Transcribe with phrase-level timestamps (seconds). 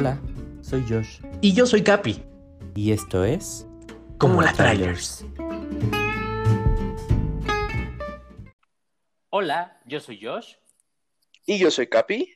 [0.00, 0.16] Hola,
[0.60, 1.20] soy Josh.
[1.40, 2.22] Y yo soy Capi.
[2.76, 3.66] Y esto es.
[4.16, 5.26] Como la Trailers.
[9.30, 10.54] Hola, yo soy Josh.
[11.46, 12.32] Y yo soy Capi.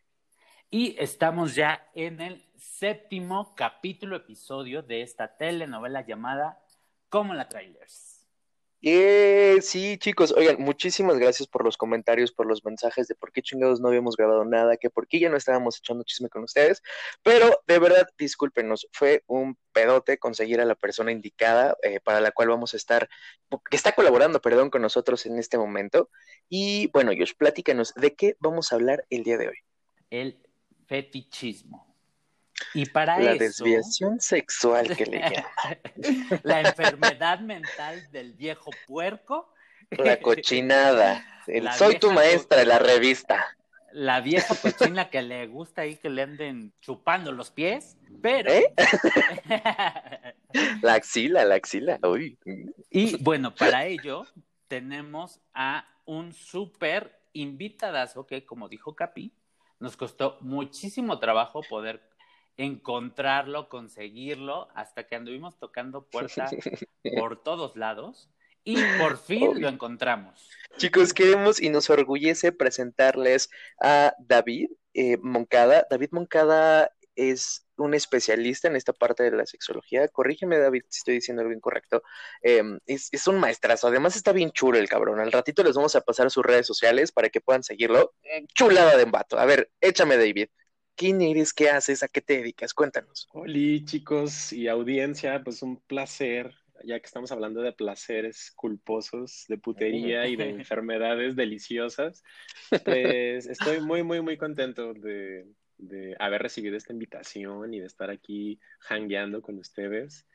[0.71, 6.61] Y estamos ya en el séptimo capítulo, episodio de esta telenovela llamada
[7.09, 8.12] Como la Trailers.
[8.85, 13.41] Eh, sí, chicos, oigan, muchísimas gracias por los comentarios, por los mensajes de por qué
[13.41, 16.83] chingados no habíamos grabado nada, que por qué ya no estábamos echando chisme con ustedes,
[17.23, 22.33] pero de verdad, discúlpenos, fue un pedote conseguir a la persona indicada eh, para la
[22.33, 23.09] cual vamos a estar,
[23.71, 26.11] que está colaborando, perdón, con nosotros en este momento.
[26.49, 29.59] Y bueno, Josh, platícanos, ¿de qué vamos a hablar el día de hoy?
[30.11, 30.43] El
[30.89, 31.92] fetichismo.
[32.75, 33.45] Y para la eso.
[33.45, 35.79] desviación sexual que le llaman.
[36.43, 39.53] la enfermedad mental del viejo puerco.
[39.91, 41.25] La cochinada.
[41.47, 43.45] El La soy tu maestra de la revista.
[43.93, 47.99] La vieja cochina que le gusta ahí que le anden chupando los pies.
[48.23, 48.51] Pero.
[48.51, 48.73] ¿Eh?
[50.83, 51.99] La axila, la axila.
[52.03, 52.39] Uy.
[52.91, 54.27] y bueno, para ello
[54.69, 59.33] tenemos a un súper invitadazo que, como dijo Capi,
[59.79, 62.09] nos costó muchísimo trabajo poder
[62.57, 66.51] encontrarlo, conseguirlo, hasta que anduvimos tocando puertas
[67.19, 68.31] por todos lados
[68.65, 70.49] y por fin lo encontramos.
[70.77, 73.51] Chicos, queremos y nos orgullece presentarles
[73.81, 75.87] a David eh, Moncada.
[75.91, 80.07] David Moncada es un especialista en esta parte de la sexología.
[80.09, 82.03] Corrígeme, David, si estoy diciendo algo incorrecto.
[82.43, 83.89] Eh, es, es, un maestrazo.
[83.89, 85.21] Además, está bien chulo el cabrón.
[85.21, 88.15] Al ratito les vamos a pasar a sus redes sociales para que puedan seguirlo.
[88.55, 89.39] Chulada de embato.
[89.39, 90.49] A ver, échame, David.
[90.97, 91.53] ¿Quién eres?
[91.53, 92.03] ¿Qué haces?
[92.03, 92.75] ¿A qué te dedicas?
[92.75, 93.29] Cuéntanos.
[93.33, 95.43] Hola, chicos y audiencia.
[95.43, 101.37] Pues un placer, ya que estamos hablando de placeres culposos, de putería y de enfermedades
[101.37, 102.23] deliciosas.
[102.85, 105.47] Pues estoy muy, muy, muy contento de,
[105.79, 110.27] de haber recibido esta invitación y de estar aquí hangueando con ustedes.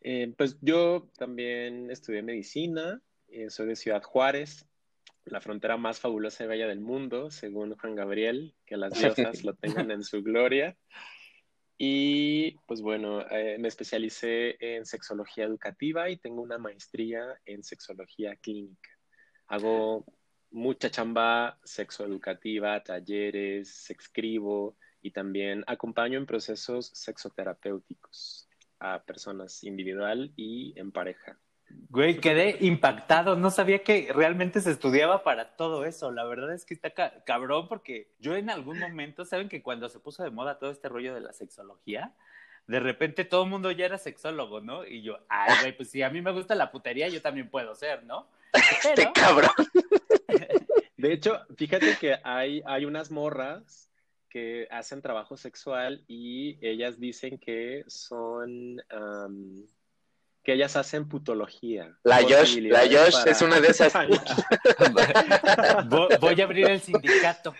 [0.00, 4.66] Eh, pues yo también estudié medicina, eh, soy de Ciudad Juárez,
[5.26, 8.92] la frontera más fabulosa y bella del mundo, según Juan Gabriel, que las
[9.34, 10.76] diosas lo tengan en su gloria.
[11.78, 18.36] Y pues bueno, eh, me especialicé en sexología educativa y tengo una maestría en sexología
[18.36, 18.90] clínica.
[19.48, 20.06] Hago
[20.50, 28.48] mucha chamba sexoeducativa, talleres, sexcribo y también acompaño en procesos sexoterapéuticos
[28.78, 31.38] a personas individual y en pareja.
[31.88, 33.36] Güey, quedé impactado.
[33.36, 36.10] No sabía que realmente se estudiaba para todo eso.
[36.10, 39.88] La verdad es que está ca cabrón porque yo en algún momento, ¿saben que cuando
[39.88, 42.12] se puso de moda todo este rollo de la sexología?
[42.66, 44.84] De repente todo el mundo ya era sexólogo, ¿no?
[44.84, 47.74] Y yo, ay, güey, pues si a mí me gusta la putería, yo también puedo
[47.74, 48.28] ser, ¿no?
[48.82, 49.02] Pero...
[49.02, 49.50] Este cabrón.
[50.96, 53.90] De hecho, fíjate que hay, hay unas morras
[54.28, 58.82] que hacen trabajo sexual y ellas dicen que son...
[58.92, 59.66] Um,
[60.46, 61.98] que ellas hacen putología.
[62.04, 63.32] La Josh, la Josh para...
[63.32, 63.92] es una de esas.
[66.20, 67.52] Voy a abrir el sindicato.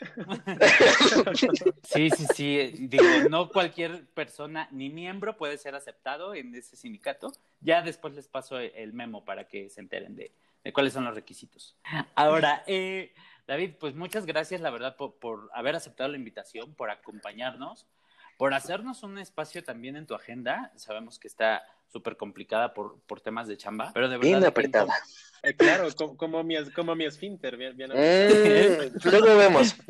[1.83, 2.73] sí, sí, sí.
[2.83, 7.33] Digo, no cualquier persona ni miembro puede ser aceptado en ese sindicato.
[7.61, 10.31] Ya después les paso el memo para que se enteren de,
[10.63, 11.77] de cuáles son los requisitos.
[12.15, 13.13] Ahora, eh,
[13.49, 17.89] David, pues muchas gracias, la verdad, por, por haber aceptado la invitación, por acompañarnos
[18.37, 20.73] por hacernos un espacio también en tu agenda.
[20.77, 24.29] Sabemos que está súper complicada por, por, temas de chamba, pero de verdad.
[24.29, 24.95] Bien apretada.
[25.43, 29.77] Eh, claro, como, como, mi, como mi esfínter, bien, bien eh, Luego vemos.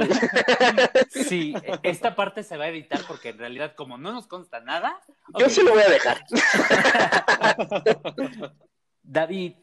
[1.10, 5.00] Sí, esta parte se va a editar porque en realidad, como no nos consta nada.
[5.38, 6.24] Yo sí lo voy a dejar.
[9.02, 9.54] David,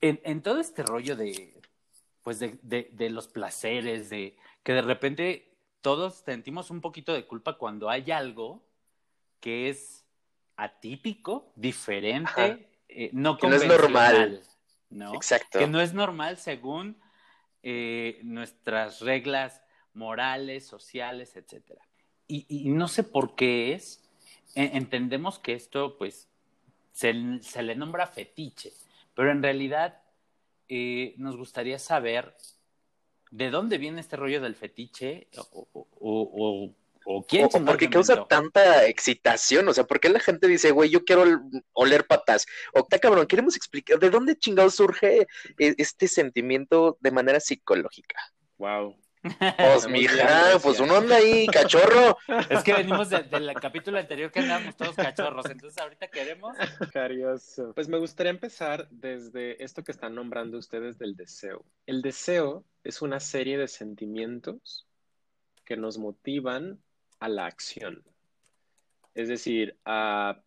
[0.00, 1.60] en, en, todo este rollo de,
[2.22, 7.26] pues de, de, de los placeres, de que de repente todos sentimos un poquito de
[7.26, 8.62] culpa cuando hay algo
[9.40, 10.04] que es
[10.56, 14.42] atípico, diferente, eh, no que no es normal.
[14.90, 15.14] ¿no?
[15.14, 15.58] Exacto.
[15.58, 17.00] Que no es normal según
[17.62, 19.62] eh, nuestras reglas
[19.94, 21.82] morales, sociales, etcétera.
[22.26, 24.04] Y, y, no sé por qué es,
[24.54, 26.28] entendemos que esto, pues,
[26.92, 28.72] se, se le nombra fetiche,
[29.14, 30.02] pero en realidad
[30.68, 32.36] eh, nos gustaría saber
[33.30, 35.28] ¿de dónde viene este rollo del fetiche?
[35.52, 39.66] ¿O, o, o, o quién o, porque causa tanta excitación?
[39.68, 41.24] O sea, ¿por qué la gente dice, güey, yo quiero
[41.72, 42.46] oler patas?
[42.74, 45.26] O, está cabrón, queremos explicar de dónde chingados surge
[45.58, 48.20] este sentimiento de manera psicológica.
[48.58, 48.96] Wow.
[49.22, 52.16] Pues, mija, pues uno anda ahí, cachorro.
[52.48, 56.56] Es que venimos del de, de capítulo anterior que andábamos todos cachorros, entonces ahorita queremos.
[56.92, 57.72] Carioso.
[57.74, 61.64] Pues me gustaría empezar desde esto que están nombrando ustedes del deseo.
[61.86, 64.86] El deseo es una serie de sentimientos
[65.64, 66.80] que nos motivan
[67.20, 68.02] a la acción.
[69.14, 69.76] Es decir,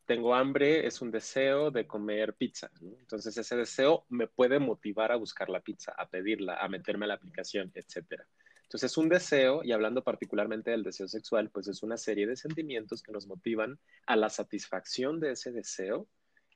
[0.06, 2.72] tengo hambre, es un deseo de comer pizza.
[2.80, 2.96] ¿no?
[3.00, 7.10] Entonces ese deseo me puede motivar a buscar la pizza, a pedirla, a meterme a
[7.10, 8.26] la aplicación, etcétera.
[8.72, 13.04] Entonces, un deseo, y hablando particularmente del deseo sexual, pues es una serie de sentimientos
[13.04, 16.08] que nos motivan a la satisfacción de ese deseo,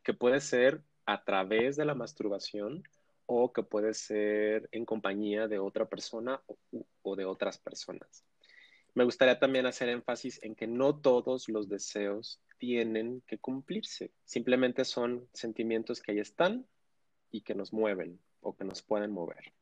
[0.01, 2.83] que puede ser a través de la masturbación
[3.25, 6.57] o que puede ser en compañía de otra persona o,
[7.01, 8.23] o de otras personas.
[8.93, 14.85] Me gustaría también hacer énfasis en que no todos los deseos tienen que cumplirse, simplemente
[14.85, 16.65] son sentimientos que ahí están
[17.29, 19.54] y que nos mueven o que nos pueden mover.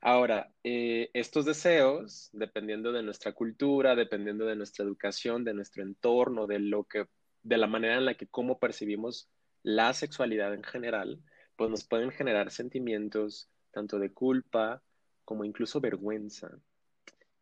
[0.00, 6.46] Ahora, eh, estos deseos, dependiendo de nuestra cultura, dependiendo de nuestra educación, de nuestro entorno,
[6.46, 7.06] de lo que,
[7.42, 9.28] de la manera en la que cómo percibimos
[9.62, 11.20] la sexualidad en general,
[11.56, 14.82] pues nos pueden generar sentimientos tanto de culpa
[15.24, 16.60] como incluso vergüenza.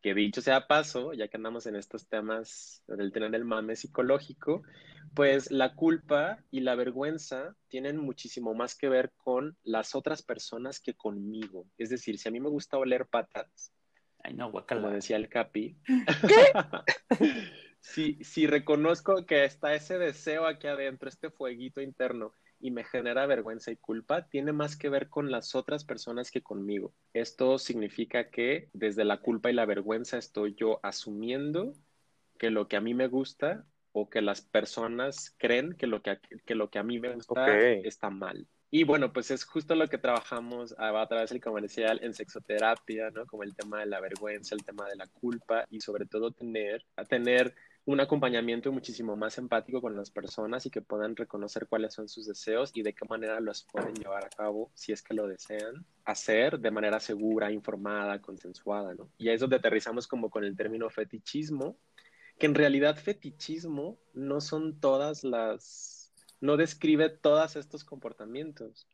[0.07, 4.63] Que dicho sea paso, ya que andamos en estos temas del tener el mame psicológico,
[5.13, 10.79] pues la culpa y la vergüenza tienen muchísimo más que ver con las otras personas
[10.79, 11.67] que conmigo.
[11.77, 13.73] Es decir, si a mí me gusta oler patas,
[14.23, 15.75] Ay, no, como decía el Capi,
[17.81, 23.25] si, si reconozco que está ese deseo aquí adentro, este fueguito interno, y me genera
[23.25, 26.93] vergüenza y culpa, tiene más que ver con las otras personas que conmigo.
[27.13, 31.73] Esto significa que desde la culpa y la vergüenza estoy yo asumiendo
[32.37, 36.11] que lo que a mí me gusta o que las personas creen que lo que,
[36.11, 38.47] a- que lo que a mí me gusta está mal.
[38.69, 43.09] Y bueno, pues es justo lo que trabajamos a, a través del comercial en sexoterapia,
[43.11, 43.25] ¿no?
[43.25, 46.85] Como el tema de la vergüenza, el tema de la culpa y sobre todo tener,
[46.97, 47.55] a tener
[47.87, 52.27] un acompañamiento muchísimo más empático con las personas y que puedan reconocer cuáles son sus
[52.27, 55.85] deseos y de qué manera los pueden llevar a cabo si es que lo desean
[56.03, 59.09] hacer de manera segura, informada, consensuada, ¿no?
[59.17, 61.77] Y ahí es donde aterrizamos como con el término fetichismo,
[62.37, 66.11] que en realidad fetichismo no son todas las,
[66.41, 68.85] no describe todos estos comportamientos,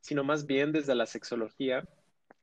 [0.00, 1.88] sino más bien desde la sexología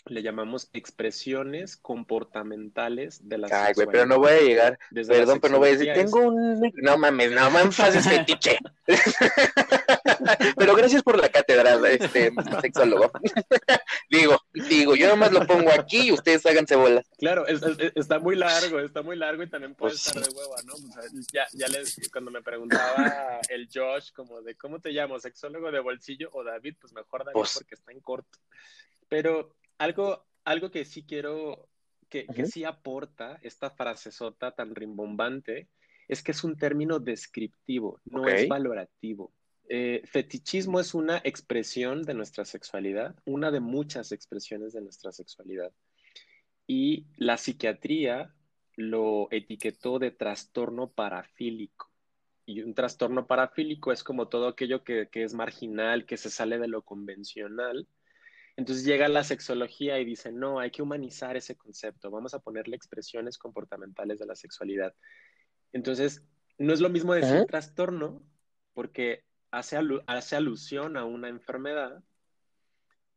[0.05, 4.79] le llamamos expresiones comportamentales de la Ay, güey, pero no voy a llegar.
[4.89, 6.59] Desde Perdón, pero no voy a decir, tengo un...
[6.77, 8.57] No mames, no mames, haces fetiche.
[10.57, 12.31] pero gracias por la cátedra, este
[12.61, 13.11] sexólogo.
[14.09, 17.07] digo, digo, yo nomás lo pongo aquí y ustedes háganse bolas.
[17.17, 20.29] Claro, es- es- está muy largo, está muy largo y también puede Pues estar de
[20.35, 20.73] hueva, ¿no?
[20.73, 25.19] O sea, ya, ya les, cuando me preguntaba el Josh como de cómo te llamo,
[25.19, 28.39] sexólogo de bolsillo o David, pues mejor David Pues- porque está en corto.
[29.07, 31.67] Pero algo, algo que sí quiero,
[32.09, 35.69] que, que sí aporta esta frasezota tan rimbombante,
[36.07, 39.33] es que es un término descriptivo, no es valorativo.
[39.69, 45.71] Eh, fetichismo es una expresión de nuestra sexualidad, una de muchas expresiones de nuestra sexualidad.
[46.67, 48.35] Y la psiquiatría
[48.75, 51.89] lo etiquetó de trastorno parafílico.
[52.45, 56.59] Y un trastorno parafílico es como todo aquello que, que es marginal, que se sale
[56.59, 57.87] de lo convencional.
[58.61, 62.75] Entonces llega la sexología y dice, no, hay que humanizar ese concepto, vamos a ponerle
[62.75, 64.93] expresiones comportamentales de la sexualidad.
[65.73, 66.23] Entonces,
[66.59, 68.21] no es lo mismo decir trastorno,
[68.75, 72.03] porque hace, alu- hace alusión a una enfermedad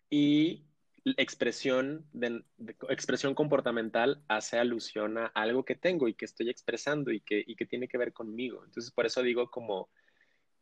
[0.09, 0.65] y
[1.05, 7.13] expresión, de, de- expresión comportamental hace alusión a algo que tengo y que estoy expresando
[7.13, 8.65] y que, y que tiene que ver conmigo.
[8.65, 9.91] Entonces, por eso digo como,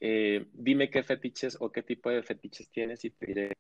[0.01, 3.53] eh, dime qué fetiches o qué tipo de fetiches tienes y te diré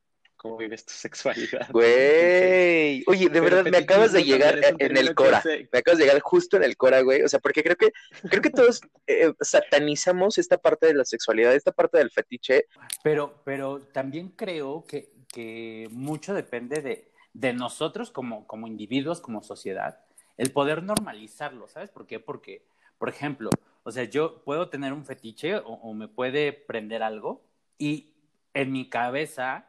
[0.42, 1.68] cómo vives tu sexualidad.
[1.72, 3.04] Güey.
[3.06, 5.40] Oye, de pero verdad, me acabas de llegar en el Cora.
[5.40, 7.22] se- Me acabas de llegar justo en el Cora, güey.
[7.22, 7.92] O sea, porque creo que,
[8.28, 12.66] creo que todos eh, satanizamos esta parte de la sexualidad, esta parte del fetiche.
[13.02, 19.42] Pero, pero también creo que, que mucho depende de, de nosotros como, como individuos, como
[19.42, 20.00] sociedad,
[20.36, 22.18] el poder normalizarlo, ¿sabes por qué?
[22.18, 22.64] Porque,
[22.98, 23.50] por ejemplo,
[23.84, 27.44] o sea, yo puedo tener un fetiche o, o me puede prender algo
[27.78, 28.08] y
[28.54, 29.68] en mi cabeza,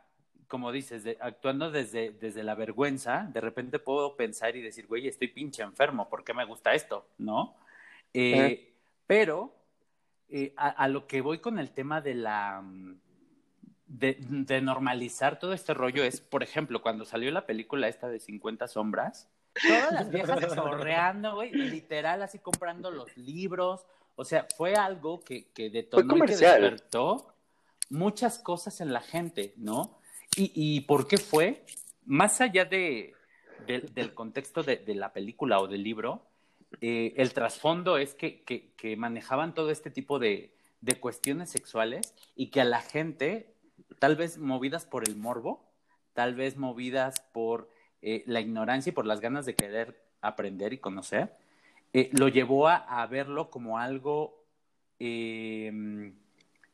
[0.54, 5.08] como dices, de- actuando desde, desde la vergüenza, de repente puedo pensar y decir, güey,
[5.08, 7.08] estoy pinche enfermo, ¿por qué me gusta esto?
[7.18, 7.56] ¿No?
[8.14, 8.72] Eh,
[9.08, 9.56] Pero
[10.30, 13.00] eh, a, a lo que voy con el tema de la mm,
[13.88, 18.20] de, de normalizar todo este rollo es, por ejemplo, cuando salió la película esta de
[18.20, 19.28] 50 sombras,
[19.68, 25.48] todas las viejas chorreando, güey, literal así comprando los libros, o sea, fue algo que,
[25.52, 27.34] que detonó y que despertó
[27.90, 29.98] muchas cosas en la gente, ¿no?
[30.36, 31.64] ¿Y, por qué fue?
[32.06, 33.14] Más allá de,
[33.68, 36.24] de- del contexto de, la película o del libro,
[36.82, 40.54] eh, el trasfondo es que, manejaban todo este tipo de,
[41.00, 43.54] cuestiones sexuales y que a la gente,
[44.00, 45.64] tal vez movidas por el morbo,
[46.14, 47.70] tal vez movidas por
[48.02, 51.36] eh, la ignorancia y por las ganas de querer aprender y conocer,
[51.94, 54.44] eh, lo llevó a, verlo como algo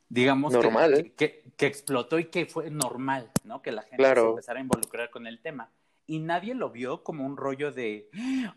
[0.10, 1.14] digamos, Normal, que, ¿eh?
[1.16, 3.62] que- que explotó y que fue normal, ¿no?
[3.62, 4.22] Que la gente Claro.
[4.24, 5.72] se empezara a involucrar con el tema.
[6.08, 8.10] Y nadie lo vio como un rollo de,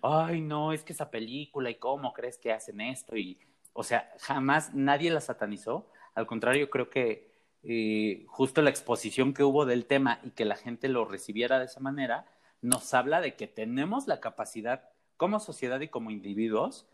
[0.03, 3.17] ay, no, es que esa película y cómo crees que hacen esto.
[3.17, 3.39] Y,
[3.73, 5.91] o sea, jamás nadie la satanizó.
[6.15, 7.31] Al contrario, creo que
[7.65, 11.67] eh, justo la exposición que hubo del tema y que la gente lo recibiera de
[11.67, 12.27] esa manera,
[12.61, 16.89] nos habla de que tenemos la capacidad como sociedad y como individuos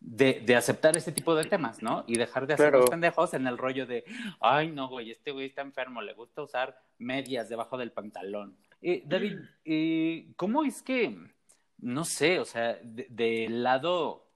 [0.00, 2.04] de, de aceptar ese tipo de temas, ¿no?
[2.06, 2.80] Y dejar de hacer Claro.
[2.80, 4.04] los pendejos en el rollo de,
[4.40, 8.56] ay, no, güey, este güey está enfermo, le gusta usar medias debajo del pantalón.
[8.80, 11.18] Eh, David, eh, ¿cómo es que,
[11.78, 14.26] no sé, o sea, de- del lado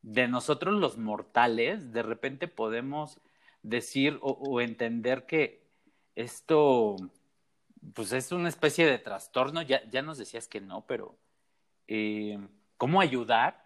[0.00, 3.20] de nosotros los mortales, de repente podemos
[3.62, 5.66] decir o, o entender que
[6.14, 6.96] esto,
[7.92, 11.18] pues es una especie de trastorno, ya, ya nos decías que no, pero
[11.88, 12.38] eh,
[12.78, 13.65] ¿cómo ayudar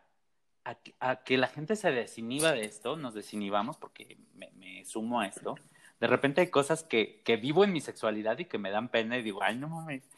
[0.64, 2.97] a, que- a que la gente se desinhiba de esto?
[2.97, 5.57] Nos desinhibamos porque me, me sumo a esto.
[6.00, 9.19] De repente hay cosas que, que vivo en mi sexualidad y que me dan pena
[9.19, 10.09] y digo, ay, no mames,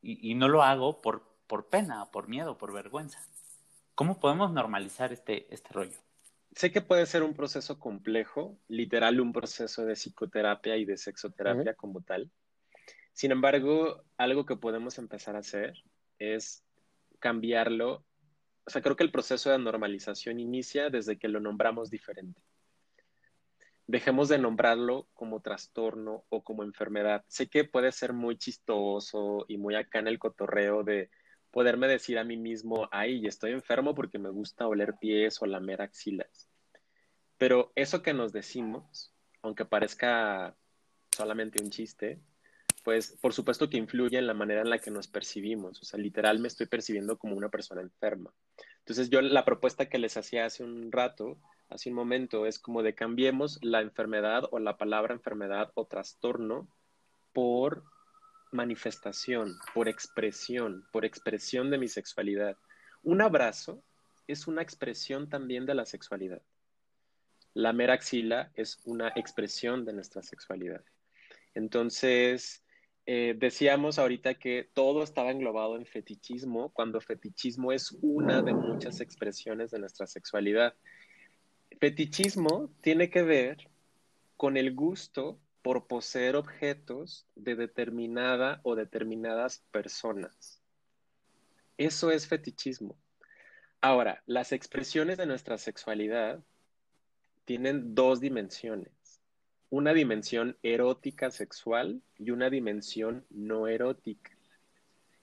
[0.00, 3.20] y, y no lo hago por, por pena, por miedo, por vergüenza.
[3.94, 5.96] ¿Cómo podemos normalizar este, este rollo?
[6.54, 11.74] Sé que puede ser un proceso complejo, literal un proceso de psicoterapia y de sexoterapia
[11.74, 12.30] como tal.
[13.14, 15.82] Sin embargo, algo que podemos empezar a hacer
[16.18, 16.62] es
[17.18, 18.04] cambiarlo.
[18.64, 22.40] O sea, creo que el proceso de normalización inicia desde que lo nombramos diferente.
[23.86, 27.24] Dejemos de nombrarlo como trastorno o como enfermedad.
[27.28, 31.10] Sé que puede ser muy chistoso y muy acá en el cotorreo de
[31.50, 35.82] poderme decir a mí mismo, ay, estoy enfermo porque me gusta oler pies o lamer
[35.82, 36.48] axilas.
[37.36, 40.56] Pero eso que nos decimos, aunque parezca
[41.10, 42.20] solamente un chiste,
[42.82, 45.80] pues por supuesto que influye en la manera en la que nos percibimos.
[45.80, 48.32] O sea, literal me estoy percibiendo como una persona enferma.
[48.78, 52.82] Entonces yo la propuesta que les hacía hace un rato, hace un momento, es como
[52.82, 56.68] de cambiemos la enfermedad o la palabra enfermedad o trastorno
[57.32, 57.84] por
[58.50, 62.56] manifestación, por expresión, por expresión de mi sexualidad.
[63.02, 63.82] Un abrazo
[64.26, 66.42] es una expresión también de la sexualidad.
[67.54, 70.82] La mera axila es una expresión de nuestra sexualidad.
[71.54, 72.61] Entonces,
[73.06, 79.00] eh, decíamos ahorita que todo estaba englobado en fetichismo, cuando fetichismo es una de muchas
[79.00, 80.74] expresiones de nuestra sexualidad.
[81.80, 83.68] Fetichismo tiene que ver
[84.36, 90.60] con el gusto por poseer objetos de determinada o determinadas personas.
[91.78, 92.96] Eso es fetichismo.
[93.80, 96.40] Ahora, las expresiones de nuestra sexualidad
[97.44, 98.92] tienen dos dimensiones.
[99.72, 104.30] Una dimensión erótica sexual y una dimensión no erótica.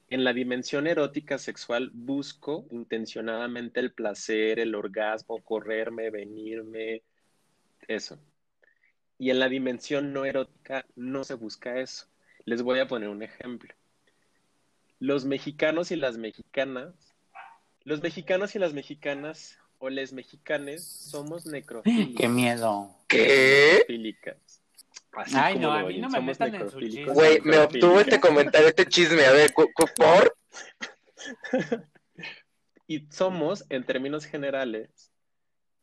[0.10, 7.03] En la dimensión erótica sexual busco intencionadamente el placer, el orgasmo, correrme, venirme,
[7.88, 8.20] eso.
[9.20, 12.08] Y en la dimensión no erótica no se busca eso.
[12.44, 13.75] Les voy a poner un ejemplo.
[14.98, 16.96] Los mexicanos y las mexicanas,
[17.84, 22.15] los mexicanos y las mexicanas o les mexicanes somos necrofílicos.
[22.15, 22.95] ¡Qué miedo!
[23.07, 23.79] ¿Qué?
[23.79, 24.38] necrofílicas.
[25.12, 27.13] Así Ay, no, a mí no me somos metan en su necrofílicos, chisme.
[27.13, 29.25] Güey, me obtuvo este comentario, este chisme.
[29.25, 30.36] A ver, ¿por?
[32.88, 35.12] Y somos, en términos generales,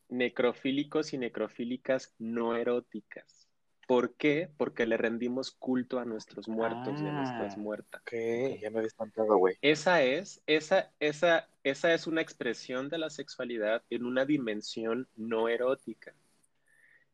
[0.09, 3.36] necrofílicos y necrofílicas no eróticas.
[3.87, 4.49] ¿Por qué?
[4.57, 7.13] Porque le rendimos culto a nuestros muertos y a Ah.
[7.13, 8.03] nuestras muertas.
[8.03, 8.13] Ok,
[8.61, 9.57] ya me había espantado, güey.
[9.63, 15.49] Esa es, esa, esa, esa es una expresión de la sexualidad en una dimensión no
[15.49, 16.13] erótica.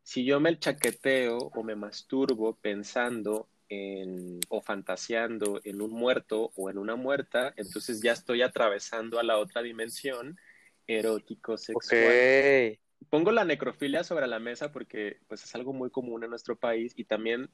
[0.02, 6.70] Si yo me chaqueteo o me masturbo pensando en, o fantaseando en un muerto o
[6.70, 10.38] en una muerta, entonces ya estoy atravesando a la otra dimensión
[10.86, 12.00] erótico-sexual.
[12.02, 12.78] Ok.
[13.10, 16.92] Pongo la necrofilia sobre la mesa porque pues, es algo muy común en nuestro país
[16.96, 17.50] y también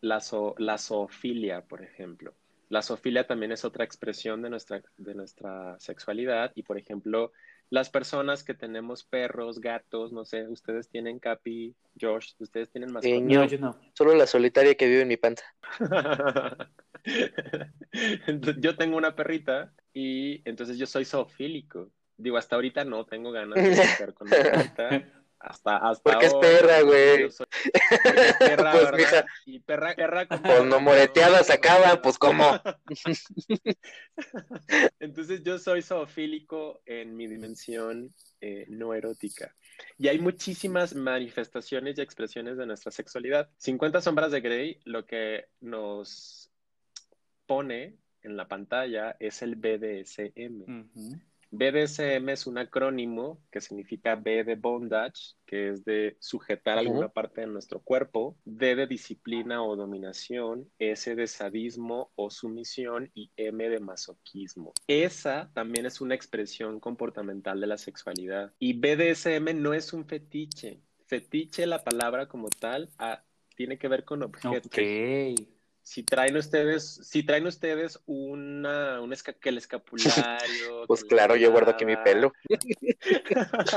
[0.00, 2.34] la, zo- la zoofilia, por ejemplo.
[2.68, 7.32] La zoofilia también es otra expresión de nuestra, de nuestra sexualidad y, por ejemplo,
[7.68, 13.18] las personas que tenemos perros, gatos, no sé, ustedes tienen Capi, Josh, ustedes tienen mascotas.
[13.18, 13.46] Sí, No, No.
[13.46, 13.78] yo no.
[13.94, 15.44] Solo la solitaria que vive en mi panza.
[18.58, 21.90] Yo tengo una perrita y entonces yo soy zoofílico.
[22.22, 25.08] Digo, hasta ahorita no tengo ganas de estar con mi perrita.
[25.44, 27.28] Hasta, hasta Porque es perra, güey.
[27.32, 29.24] soy- es perra, Pues.
[29.44, 32.60] Y perra, perra con Pues no moreteadas acaban, pues cómo.
[35.00, 39.54] Entonces yo soy zoofílico en mi dimensión eh, no erótica.
[39.98, 43.50] Y hay muchísimas manifestaciones y expresiones de nuestra sexualidad.
[43.56, 46.50] 50 sombras de Grey lo que nos
[47.46, 50.62] pone en la pantalla es el BDSM.
[50.62, 51.20] Ujú.
[51.52, 57.42] BDSM es un acrónimo que significa B de bondage, que es de sujetar alguna parte
[57.42, 63.68] de nuestro cuerpo, D de disciplina o dominación, S de sadismo o sumisión y M
[63.68, 64.72] de masoquismo.
[64.86, 68.54] Esa también es una expresión comportamental de la sexualidad.
[68.58, 70.80] Y BDSM no es un fetiche.
[71.06, 73.22] Fetiche, la palabra como tal, ah,
[73.54, 74.66] tiene que ver con objetos.
[74.66, 75.51] Ok.
[75.82, 80.82] Si traen ustedes, si traen ustedes una, un esca- que el escapulario.
[80.86, 82.32] Pues claro, yo guardo aquí mi pelo.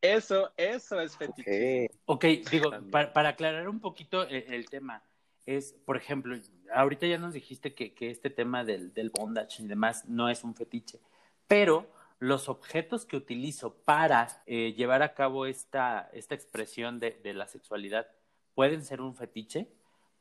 [0.00, 1.90] eso, eso es fetiche.
[2.06, 2.06] Ok.
[2.06, 5.02] Ok, digo, para, para aclarar un poquito el, el tema,
[5.46, 6.36] es, por ejemplo,
[6.72, 10.44] ahorita ya nos dijiste que, que este tema del, del bondage y demás no es
[10.44, 11.00] un fetiche,
[11.46, 11.86] pero
[12.18, 17.46] los objetos que utilizo para eh, llevar a cabo esta, esta expresión de, de la
[17.46, 18.08] sexualidad
[18.54, 19.68] pueden ser un fetiche.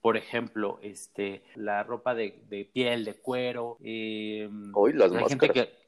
[0.02, 3.78] Por ejemplo, este, la ropa de, de piel, de cuero.
[3.84, 5.68] eh, Uy, las hay gente máscaras.
[5.68, 5.80] que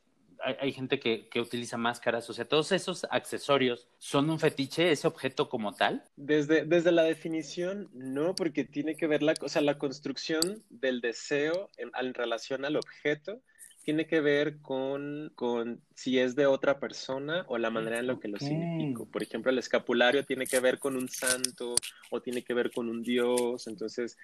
[0.43, 4.91] hay, hay gente que, que utiliza máscaras, o sea, todos esos accesorios son un fetiche,
[4.91, 6.03] ese objeto como tal.
[6.15, 10.99] Desde, desde la definición, no, porque tiene que ver la, o sea, la construcción del
[10.99, 13.41] deseo en, en relación al objeto
[13.83, 18.19] tiene que ver con, con si es de otra persona o la manera en la
[18.19, 18.43] que lo Ok.
[18.43, 19.05] significo.
[19.05, 21.75] Por ejemplo, el escapulario tiene que ver con un santo
[22.11, 23.67] o tiene que ver con un dios.
[23.67, 24.17] Entonces,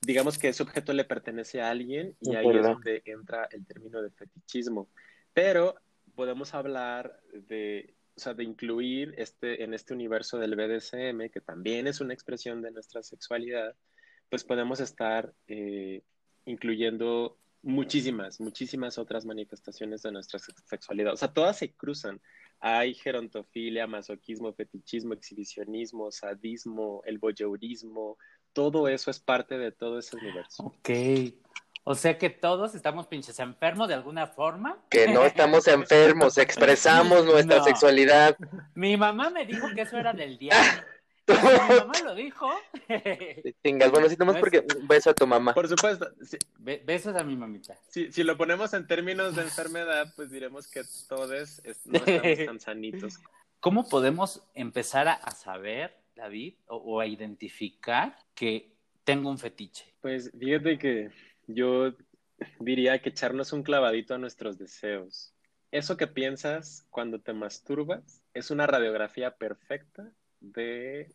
[0.00, 4.00] digamos que ese objeto le pertenece a alguien y ahí es donde entra el término
[4.00, 4.88] de fetichismo.
[5.34, 5.74] Pero
[6.14, 11.86] podemos hablar de, o sea, de incluir este, en este universo del BDSM, que también
[11.86, 13.76] es una expresión de nuestra sexualidad,
[14.30, 16.02] pues podemos estar eh,
[16.46, 21.12] incluyendo muchísimas, muchísimas otras manifestaciones de nuestra sex- sexualidad.
[21.12, 22.20] O sea, todas se cruzan.
[22.60, 28.16] Hay gerontofilia, masoquismo, fetichismo, exhibicionismo, sadismo, el voyeurismo.
[28.52, 30.64] Todo eso es parte de todo ese universo.
[30.64, 30.90] Ok.
[31.84, 34.76] O sea que todos estamos pinches enfermos de alguna forma.
[34.90, 37.64] Que no estamos enfermos, expresamos nuestra No.
[37.64, 38.36] sexualidad.
[38.74, 40.82] Mi mamá me dijo que eso era del diablo.
[41.28, 42.48] Mi mamá lo dijo.
[43.64, 45.54] Chingas, bueno, sí, nomás No es- porque beso a tu mamá.
[45.54, 46.10] Por supuesto,
[46.58, 47.76] Be- Besos a mi mamita.
[47.88, 51.30] si- si lo ponemos en términos de enfermedad, pues diremos que todos
[51.64, 53.18] es- no estamos tan sanitos.
[53.60, 58.72] ¿Cómo podemos empezar a, a saber, David, o, o a identificar que
[59.04, 59.84] tengo un fetiche?
[60.00, 61.10] Pues fíjate que
[61.48, 61.92] yo
[62.60, 65.34] diría que echarnos un clavadito a nuestros deseos.
[65.72, 70.10] Eso que piensas cuando te masturbas es una radiografía perfecta
[70.40, 71.14] de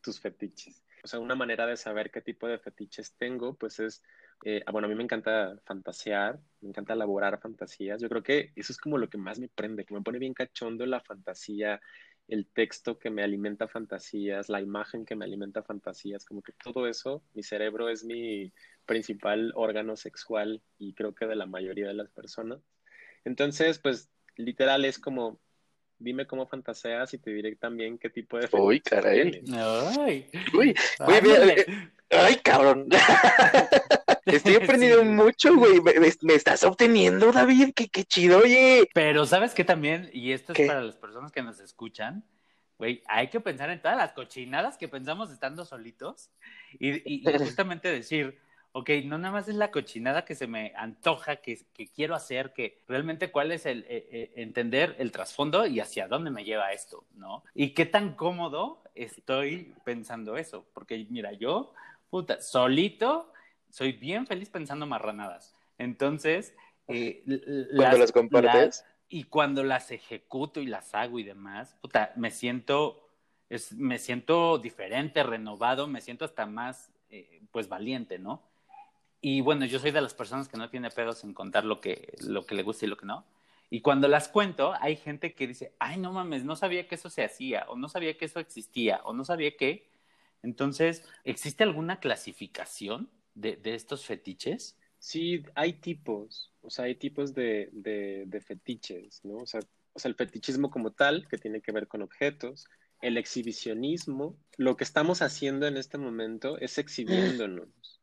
[0.00, 0.82] tus fetiches.
[1.02, 4.02] O sea, una manera de saber qué tipo de fetiches tengo, pues es,
[4.44, 8.00] eh, ah, bueno, a mí me encanta fantasear, me encanta elaborar fantasías.
[8.00, 10.34] Yo creo que eso es como lo que más me prende, que me pone bien
[10.34, 11.80] cachondo la fantasía,
[12.28, 16.86] el texto que me alimenta fantasías, la imagen que me alimenta fantasías, como que todo
[16.86, 18.52] eso, mi cerebro es mi
[18.86, 22.60] principal órgano sexual y creo que de la mayoría de las personas.
[23.24, 25.40] Entonces, pues literal es como,
[25.98, 29.30] dime cómo fantaseas y te diré también qué tipo de Uy, caray.
[29.40, 29.50] tienes.
[29.98, 31.60] Ay, Uy, Uy, mira, ándale.
[31.60, 32.88] eh, ay, cabrón.
[34.26, 35.04] Estoy aprendiendo Sí.
[35.08, 35.80] mucho, güey.
[35.80, 37.72] Me, me- me estás obteniendo, David.
[37.74, 38.88] Qué, qué chido, oye.
[38.94, 40.08] Pero ¿sabes qué también?
[40.12, 40.66] Y esto es ¿Qué?
[40.66, 42.24] para las personas que nos escuchan.
[42.78, 46.30] Güey, hay que pensar en todas las cochinadas que pensamos estando solitos
[46.80, 47.24] y, y- y
[47.62, 48.38] justamente decir,
[48.76, 52.52] ok, no nada más es la cochinada que se me antoja, que, que quiero hacer,
[52.52, 56.72] que realmente cuál es el eh, eh, entender el trasfondo y hacia dónde me lleva
[56.72, 57.44] esto, ¿no?
[57.54, 61.72] Y qué tan cómodo estoy pensando eso, porque mira, yo,
[62.10, 63.32] puta, solito,
[63.70, 65.54] soy bien feliz pensando marranadas.
[65.78, 66.54] Entonces,
[66.88, 67.22] eh,
[67.76, 68.52] Cuando las compartes.
[68.52, 73.08] las- y cuando las ejecuto y las hago y demás, puta, me siento,
[73.48, 78.42] es, me siento diferente, renovado, me siento hasta más, eh, pues, valiente, ¿no?
[79.26, 82.12] Y bueno, yo soy de las personas que no tiene pedos en contar lo que,
[82.20, 83.24] lo que le gusta y lo que no.
[83.70, 87.08] Y cuando las cuento, hay gente que dice, ay, no mames, no sabía que eso
[87.08, 89.88] se hacía, o no sabía que eso existía, o no sabía que.
[90.42, 94.76] Entonces, ¿existe alguna clasificación de, de estos fetiches?
[94.98, 99.38] Sí, hay tipos, o sea, hay tipos de, de, de fetiches, ¿no?
[99.38, 99.60] O sea,
[99.94, 102.66] o sea, el fetichismo como tal, que tiene que ver con objetos,
[103.00, 107.93] el exhibicionismo, lo que estamos haciendo en este momento es exhibiéndonos.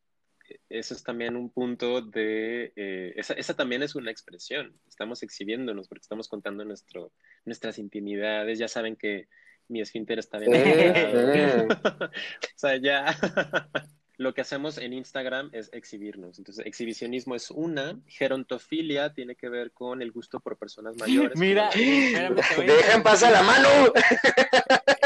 [0.69, 5.87] Eso es también un punto de, eh, esa, esa también es una expresión, estamos exhibiéndonos
[5.87, 7.13] porque estamos contando nuestro,
[7.45, 9.27] nuestras intimidades, ya saben que
[9.67, 10.51] mi esfínter está bien.
[10.53, 13.05] Eh, o sea, ya
[14.21, 16.37] lo que hacemos en Instagram es exhibirnos.
[16.37, 21.37] Entonces, exhibicionismo es una, gerontofilia tiene que ver con el gusto por personas mayores.
[21.39, 23.67] Mira, como- espérame, te voy a Dejen pasar la mano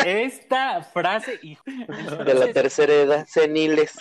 [0.06, 1.64] Esta frase, hijo.
[2.26, 3.94] de la tercera edad, seniles.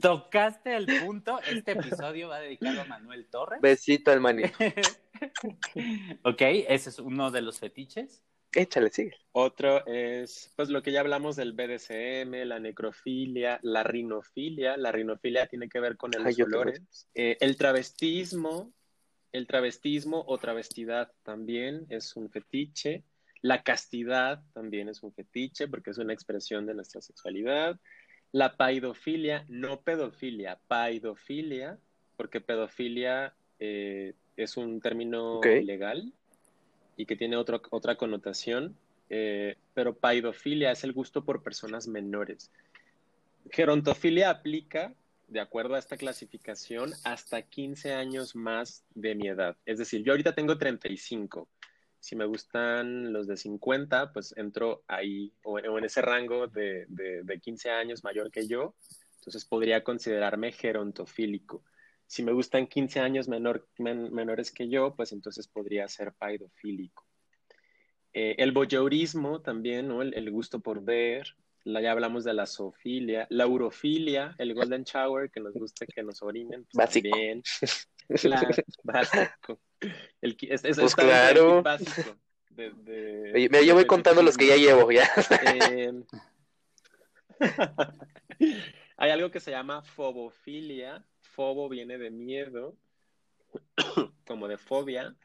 [0.00, 1.40] Tocaste el punto.
[1.50, 3.60] Este episodio va dedicado a Manuel Torres.
[3.60, 4.56] Besito al manito.
[6.22, 8.22] ok, ese es uno de los fetiches.
[8.54, 9.14] Échale, sigue.
[9.32, 14.76] Otro es, pues lo que ya hablamos del BDSM, la necrofilia, la rinofilia.
[14.76, 17.08] La rinofilia tiene que ver con Ay, los yo tengo- olores.
[17.14, 18.72] Eh, el travestismo,
[19.32, 23.04] el travestismo o travestidad también es un fetiche.
[23.40, 27.80] La castidad también es un fetiche porque es una expresión de nuestra sexualidad.
[28.32, 31.78] La paidofilia, no pedofilia, paidofilia,
[32.16, 35.46] porque pedofilia eh, es un término Ok.
[35.64, 36.12] legal
[36.96, 38.76] y que tiene otro- otra connotación,
[39.10, 42.50] eh, pero paidofilia es el gusto por personas menores.
[43.50, 44.94] Gerontofilia aplica,
[45.28, 49.56] de acuerdo a esta clasificación, hasta 15 años más de mi edad.
[49.66, 51.48] Es decir, yo ahorita tengo 35.
[52.00, 57.22] Si me gustan los de 50, pues entro ahí o, en ese rango de, de-
[57.22, 58.74] de 15 años mayor que yo.
[59.18, 61.62] Entonces podría considerarme gerontofílico.
[62.12, 67.06] Si me gustan 15 años menor- men- menores que yo, pues entonces podría ser paidofílico.
[68.12, 70.02] Eh, el voyeurismo también, ¿no?
[70.02, 71.26] El, el gusto por ver.
[71.64, 73.26] La, ya hablamos de la zoofilia.
[73.30, 76.64] La urofilia, el golden shower, que nos gusta que nos orinen.
[76.70, 77.08] pues, Básico.
[77.08, 77.42] también.
[78.20, 78.48] Claro,
[78.82, 79.60] básico.
[80.20, 81.54] El, es, es- Pues claro.
[81.56, 82.16] kit básico
[82.50, 85.08] de- de- Oye, mira, yo voy de contando los que ya llevo, ya.
[85.46, 85.92] eh,
[88.98, 91.02] hay algo que se llama fobofilia.
[91.32, 92.76] Fobo viene de miedo,
[94.26, 95.16] como de fobia,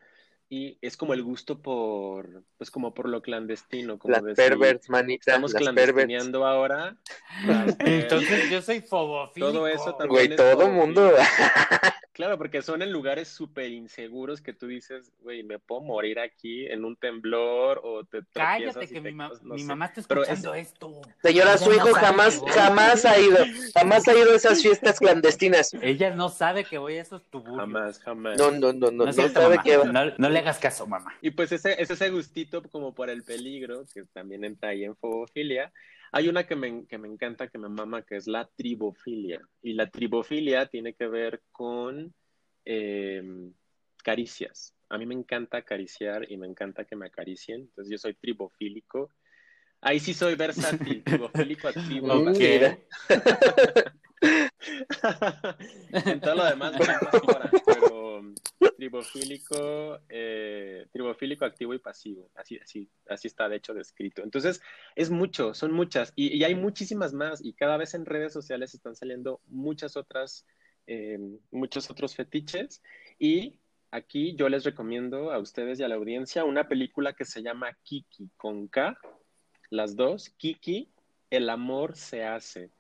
[0.50, 4.89] y es como el gusto por, pues como por lo clandestino, como Las decir, perverts,
[4.89, 6.98] manita, estamos las ahora.
[7.80, 9.52] Entonces yo soy fobofílico.
[9.52, 10.10] Todo eso también.
[10.10, 11.12] Güey, es todo mundo.
[12.18, 16.66] Claro, porque son en lugares súper inseguros que tú dices, güey, me puedo morir aquí
[16.66, 20.56] en un temblor o te Cállate que te- mi, ma- no mi mamá está escuchando
[20.56, 21.00] esto.
[21.22, 23.38] Señora, Ella su hijo jamás, que jamás ha ido,
[23.76, 25.76] jamás ha ido a esas fiestas clandestinas.
[25.80, 27.60] Ella no sabe que voy a esos tubulios.
[27.60, 28.36] Jamás, jamás.
[28.40, 29.64] No, no, no, no, No, es cierto, sabe mamá.
[29.64, 29.86] qué va.
[29.86, 31.14] no, no le hagas caso, mamá.
[31.22, 34.96] Y pues ese, es ese gustito como por el peligro, que también entra ahí en
[34.96, 35.72] fobofilia.
[36.12, 39.41] Hay una que me, que me encanta, que me mama, que es la tribofilia.
[39.62, 42.13] Y la tribofilia tiene que ver con
[42.65, 43.24] eh,
[44.04, 44.74] caricias.
[44.89, 47.62] A mí me encanta acariciar y me encanta que me acaricien.
[47.62, 49.12] Entonces yo soy tribofílico.
[49.82, 52.15] Ahí sí soy versátil, tribofílico activo.
[52.15, 52.78] Mira.
[55.92, 56.74] en todo lo demás
[57.66, 57.98] pero
[58.78, 62.30] tribofílico, eh, tribofílico activo y pasivo.
[62.36, 64.22] Así, así, así está de hecho descrito.
[64.24, 64.62] Entonces,
[64.96, 68.74] es mucho, son muchas, y, y hay muchísimas más, y cada vez en redes sociales
[68.74, 70.46] están saliendo muchas otras,
[70.86, 71.18] eh,
[71.52, 72.82] muchos otros fetiches,
[73.20, 73.60] y
[73.92, 77.78] aquí yo les recomiendo a ustedes y a la audiencia una película que se llama
[77.84, 78.98] Kiki, con K,
[79.70, 80.90] las dos, Kiki,
[81.30, 82.72] El amor se hace.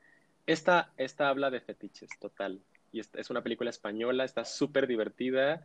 [0.47, 2.61] Esta, esta habla de fetiches, total.
[2.91, 5.61] Y es una película española, está súper divertida.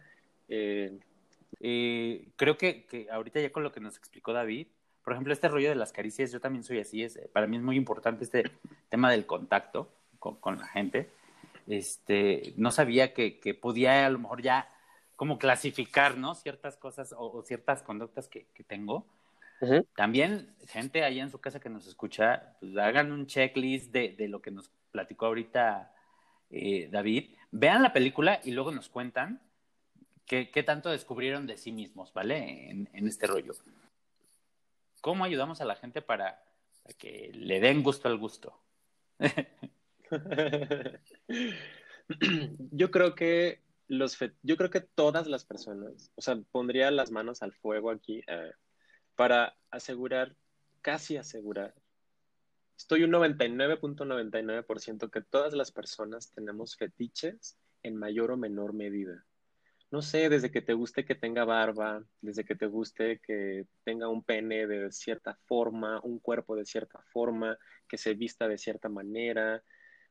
[0.49, 0.99] eh,
[1.61, 4.67] Eh, creo que, que ahorita ya con lo que nos explicó David,
[5.05, 7.63] por ejemplo, este rollo de las caricias, yo también soy así, es, para mí es
[7.63, 8.51] muy importante este
[8.89, 11.11] tema del contacto con, con la gente.
[11.69, 14.69] Este, no sabía que, que podía a lo mejor ya
[15.15, 16.35] como clasificar, ¿no?
[16.35, 19.05] Ciertas cosas o, o ciertas conductas que, que tengo.
[19.95, 24.29] También, gente ahí en su casa que nos escucha, pues hagan un checklist de, de
[24.29, 25.95] lo que nos platicó ahorita
[26.51, 27.37] eh, David.
[27.51, 29.41] Vean la película y luego nos cuentan
[30.27, 32.71] qué, qué tanto descubrieron de sí mismos, ¿vale?
[32.71, 33.53] En, en este rollo.
[35.01, 36.43] ¿Cómo ayudamos a la gente para,
[36.83, 38.59] para que le den gusto al gusto?
[42.71, 47.43] Yo creo que los yo creo que todas las personas, o sea, pondría las manos
[47.43, 48.53] al fuego aquí eh,
[49.17, 50.37] para asegurar,
[50.81, 51.75] casi asegurar,
[52.77, 59.25] estoy un 99.99% que todas las personas tenemos fetiches en mayor o menor medida.
[59.93, 64.09] No sé, desde que te guste que tenga barba, desde que te guste que tenga
[64.09, 68.89] un pene de cierta forma, un cuerpo de cierta forma, que se vista de cierta
[68.89, 69.63] manera.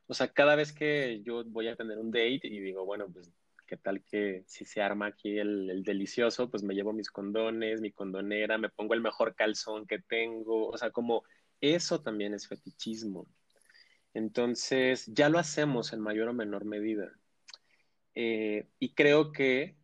[0.06, 3.32] O sea, cada vez que yo voy a tener un date y digo, bueno, pues,
[3.72, 6.50] ¿qué tal que si se arma aquí el, el delicioso?
[6.50, 10.68] Pues me llevo mis condones, mi condonera, me pongo el mejor calzón que tengo.
[10.68, 11.22] O sea, como
[11.58, 13.26] eso también es fetichismo.
[14.12, 17.18] Entonces, ya lo hacemos en mayor o menor medida.
[18.14, 19.74] Eh, y creo que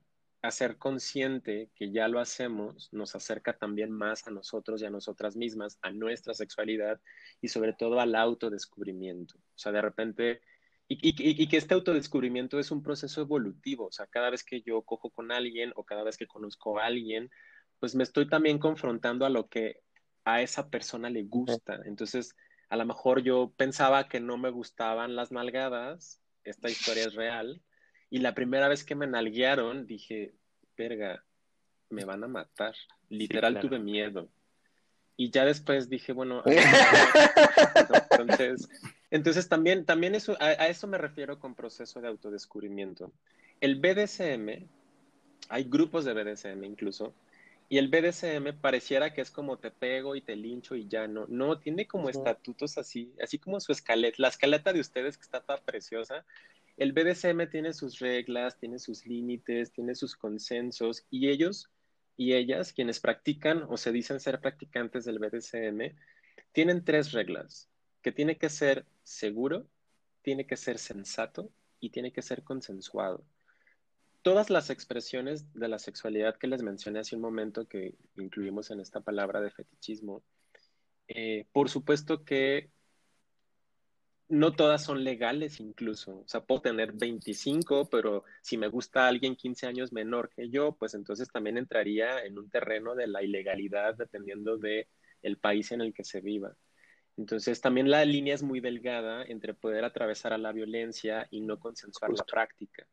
[0.42, 5.34] hacer consciente que ya lo hacemos nos acerca también más a nosotros y a nosotras
[5.34, 7.00] mismas, a nuestra sexualidad
[7.40, 9.38] y sobre todo al autodescubrimiento.
[9.38, 10.42] O sea, de repente,
[10.88, 13.86] y, y, y, que este autodescubrimiento es un proceso evolutivo.
[13.86, 16.86] O sea, cada vez que yo cojo con alguien o cada vez que conozco a
[16.86, 17.30] alguien,
[17.78, 19.80] pues me estoy también confrontando a lo que
[20.24, 21.80] a esa persona le gusta.
[21.84, 22.34] Entonces,
[22.70, 27.62] a lo mejor yo pensaba que no me gustaban las nalgadas, esta historia es real,
[28.10, 30.34] y la primera vez que me nalguearon dije,
[30.76, 31.24] verga,
[31.90, 32.74] me van a matar.
[33.08, 33.68] Literal claro.
[33.68, 34.30] tuve miedo.
[35.16, 36.42] Y ya después dije, bueno,
[38.10, 38.68] entonces,
[39.10, 43.12] entonces también, también eso, a, a eso me refiero con proceso de autodescubrimiento.
[43.60, 44.66] El BDSM,
[45.48, 47.14] hay grupos de BDSM incluso,
[47.70, 51.26] y el BDSM pareciera que es como te pego y te lincho y ya no.
[51.28, 55.40] No, tiene como estatutos así, así como su escaleta, la escaleta de ustedes que está
[55.40, 56.24] toda preciosa.
[56.78, 61.70] El BDSM tiene sus reglas, tiene sus límites, tiene sus consensos y ellos
[62.16, 65.94] y ellas, quienes practican o se dicen ser practicantes del BDSM,
[66.52, 67.68] tienen tres reglas,
[68.02, 69.66] que tiene que ser seguro,
[70.22, 73.24] tiene que ser sensato y tiene que ser consensuado
[74.22, 78.80] todas las expresiones de la sexualidad que les mencioné hace un momento, que incluimos en
[78.80, 80.22] esta palabra de fetichismo,
[81.08, 82.70] eh, por supuesto que
[84.28, 86.18] no todas son legales incluso.
[86.18, 90.72] O sea, puedo tener 25, pero si me gusta alguien 15 años menor que yo,
[90.72, 94.88] pues entonces también entraría en un terreno de la ilegalidad dependiendo de
[95.22, 96.54] el país en el que se viva.
[97.18, 101.58] Entonces también la línea es muy delgada entre poder atravesar a la violencia y no
[101.58, 102.86] consensuar la práctica.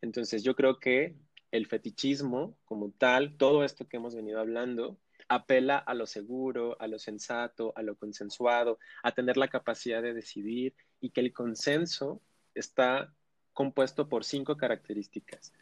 [0.00, 1.16] Entonces yo creo que
[1.50, 6.86] el fetichismo como tal, todo esto que hemos venido hablando, apela a lo seguro, a
[6.86, 12.22] lo sensato, a lo consensuado, a tener la capacidad de decidir y que el consenso
[12.54, 13.12] está
[13.52, 15.52] compuesto por cinco características.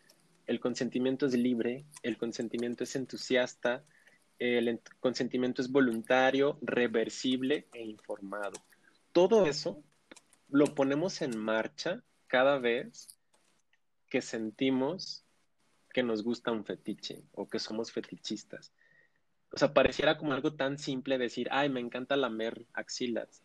[0.47, 3.83] El consentimiento es libre, el consentimiento es entusiasta,
[4.41, 8.59] el consentimiento es voluntario, reversible e informado.
[9.13, 9.85] Todo eso
[10.49, 13.17] lo ponemos en marcha cada vez
[14.09, 15.25] que sentimos
[15.93, 18.73] que nos gusta un fetiche o que somos fetichistas.
[19.53, 23.43] O sea, pareciera como algo tan simple decir, ay, me encanta lamer axilas,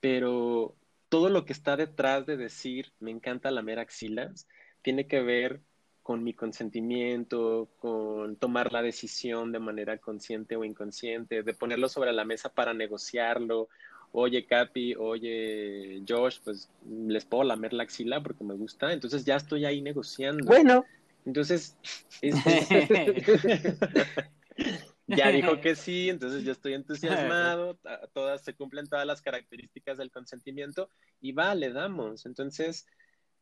[0.00, 0.76] pero
[1.08, 4.48] todo lo que está detrás de decir, me encanta lamer axilas,
[4.82, 5.62] tiene que ver
[6.02, 12.12] con mi consentimiento, con tomar la decisión de manera consciente o inconsciente, de ponerlo sobre
[12.12, 13.68] la mesa para negociarlo.
[14.10, 18.92] Oye, Capi, oye, Josh, pues les puedo lamer la axila porque me gusta.
[18.92, 20.44] Entonces ya estoy ahí negociando.
[20.44, 20.84] Bueno,
[21.24, 21.76] Entonces,
[22.20, 22.68] es- es-
[25.06, 27.78] ya dijo que sí, entonces yo estoy entusiasmado,
[28.12, 30.88] todas se cumplen todas las características del consentimiento
[31.20, 32.26] y va, le damos.
[32.26, 32.86] Entonces,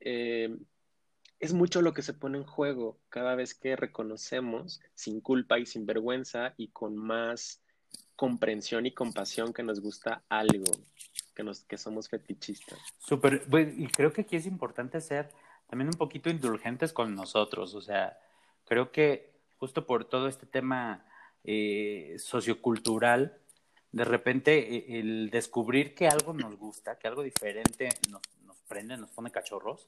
[0.01, 0.55] eh,
[1.41, 5.65] es mucho lo que se pone en juego cada vez que reconocemos sin culpa y
[5.65, 7.63] sin vergüenza y con más
[8.15, 10.71] comprensión y compasión que nos gusta algo,
[11.35, 12.79] que, nos, que somos fetichistas.
[12.99, 15.31] Súper, y creo que aquí es importante ser
[15.67, 18.19] también un poquito indulgentes con nosotros, o sea,
[18.67, 21.07] creo que justo por todo este tema
[21.45, 23.39] eh, sociocultural,
[23.93, 28.99] de repente eh, el descubrir que algo nos gusta, que algo diferente nos, nos prende,
[28.99, 29.87] nos pone cachorros,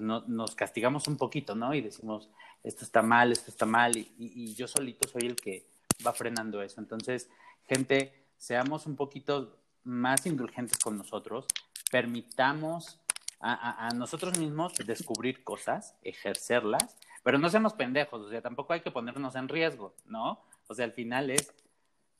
[0.00, 1.74] no, nos castigamos un poquito, ¿no?
[1.74, 2.28] Y decimos,
[2.62, 5.66] esto está mal, esto está mal, y, yo solito soy el que
[6.06, 6.80] va frenando eso.
[6.80, 7.28] Entonces,
[7.68, 11.46] gente, seamos un poquito más indulgentes con nosotros,
[11.90, 13.00] permitamos
[13.38, 18.90] a, nosotros mismos descubrir cosas, ejercerlas, pero no seamos pendejos, o sea, tampoco hay que
[18.90, 20.40] ponernos en riesgo, ¿no?
[20.68, 21.52] O sea, al final es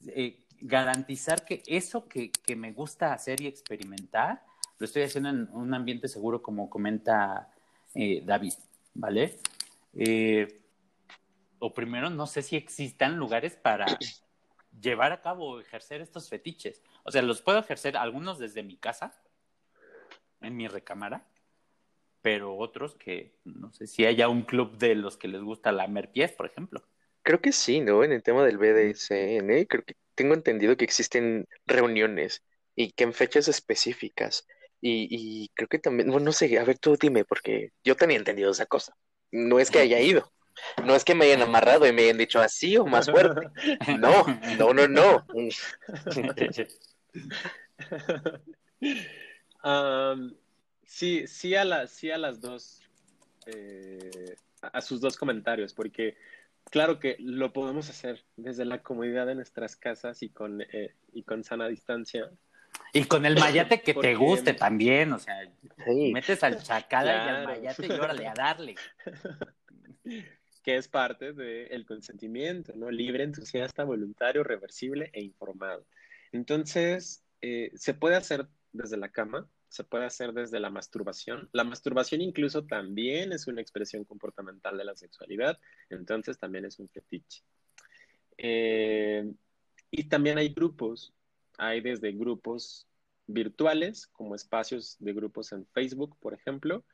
[0.06, 4.44] eh, garantizar que eso que, me gusta hacer y experimentar,
[4.78, 7.50] lo estoy haciendo en un ambiente seguro, como comenta
[7.96, 8.52] eh, David,
[8.94, 9.38] ¿vale?
[9.94, 10.60] Eh,
[11.58, 13.86] o primero, no sé si existan lugares para
[14.80, 16.82] llevar a cabo o ejercer estos fetiches.
[17.04, 19.18] O sea, los puedo ejercer algunos desde mi casa,
[20.42, 21.26] en mi recámara,
[22.20, 26.12] pero otros que no sé si haya un club de los que les gusta lamer
[26.12, 26.82] pies, por ejemplo.
[27.22, 28.04] Creo que sí, ¿no?
[28.04, 32.42] En el tema del BDSN, creo que tengo entendido que existen reuniones
[32.74, 34.46] y que en fechas específicas.
[34.88, 38.16] Y, y creo que también, bueno, no sé, a ver, tú dime, porque yo tenía
[38.16, 38.96] entendido esa cosa.
[39.32, 40.32] No es que haya ido,
[40.84, 43.48] no es que me hayan amarrado y me hayan dicho así o más fuerte.
[43.98, 44.24] No,
[44.58, 45.26] no, no, no.
[49.64, 50.34] um,
[50.84, 52.80] sí, sí a, la, sí a las dos,
[53.46, 56.16] eh, a sus dos comentarios, porque
[56.70, 61.24] claro que lo podemos hacer desde la comodidad de nuestras casas y con, eh, y
[61.24, 62.30] con sana distancia.
[62.92, 65.42] Y con el mayate que te guste también, o sea,
[65.84, 66.12] sí.
[66.12, 67.26] metes al chacala claro.
[67.26, 68.74] y al mayate y órale a darle.
[70.66, 72.90] que es parte del de consentimiento, ¿no?
[72.90, 75.86] Libre, entusiasta, voluntario, reversible e informado.
[76.32, 81.48] Entonces, eh, se puede hacer desde la cama, se puede hacer desde la masturbación.
[81.52, 85.58] La masturbación incluso también es una expresión comportamental de la sexualidad,
[85.88, 87.42] entonces también es un fetiche.
[88.38, 89.32] Eh,
[89.90, 91.14] y también hay grupos,
[91.58, 92.86] hay desde grupos
[93.26, 96.84] virtuales, como espacios de grupos en Facebook, por ejemplo,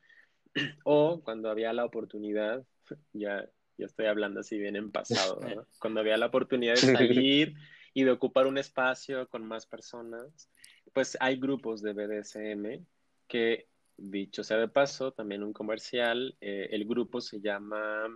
[0.84, 2.64] o cuando había la oportunidad,
[3.12, 3.48] ya
[3.78, 5.66] Yo estoy hablando así bien en pasado, ¿no?
[5.80, 7.54] Cuando había la oportunidad de salir
[7.94, 10.50] y de ocupar un espacio con más personas,
[10.92, 12.84] pues hay grupos de BDSM
[13.28, 18.08] que, dicho sea de paso, también un comercial, eh, el grupo se llama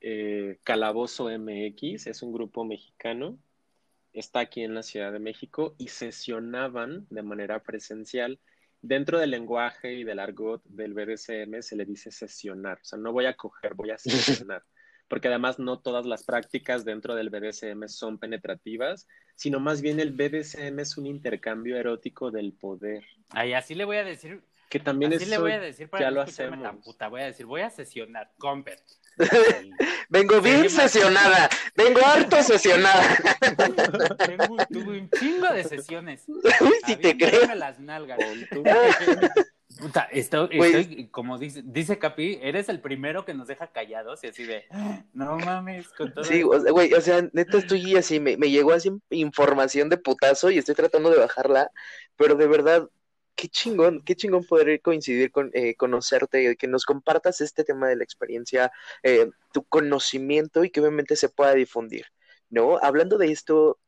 [0.00, 3.38] eh, Calabozo MX, es un grupo mexicano,
[4.20, 8.40] está aquí en la Ciudad de México y sesionaban de manera presencial.
[8.82, 13.12] Dentro del lenguaje y del argot del BDSM se le dice sesionar, o sea, no
[13.12, 14.62] voy a coger, voy a sesionar
[15.08, 20.12] porque además no todas las prácticas dentro del BDSM son penetrativas, sino más bien el
[20.12, 23.04] BDSM es un intercambio erótico del poder.
[23.30, 24.42] Ay, así le voy a decir.
[24.68, 26.84] Que también así eso le voy a decir para ya no lo tan hacemos.
[26.84, 27.08] puta.
[27.08, 28.78] Voy a decir, voy a sesionar, Comper.
[30.08, 33.02] Vengo bien sesionada, vengo harto sesionada.
[34.26, 36.24] Tengo, tuve un chingo de sesiones.
[36.28, 37.54] Uy, si te creo.
[37.54, 38.18] las nalgas.
[39.78, 44.28] Puta, estoy, estoy, como dice, dice Capi, eres el primero que nos deja callados y
[44.28, 44.64] así de,
[45.12, 46.24] no mames, con todo.
[46.24, 49.98] Sí, o sea, güey, o sea, neta estoy así, me, me llegó así información de
[49.98, 51.70] putazo y estoy tratando de bajarla,
[52.16, 52.88] pero de verdad,
[53.36, 57.96] qué chingón, qué chingón poder coincidir con eh, conocerte, que nos compartas este tema de
[57.96, 58.72] la experiencia,
[59.02, 62.06] eh, tu conocimiento y que obviamente se pueda difundir,
[62.48, 62.78] ¿no?
[62.78, 63.78] Hablando de esto,